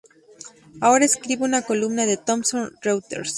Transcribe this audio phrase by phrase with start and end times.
[0.79, 3.29] Ahora escribe una columna en Thomson Reuters.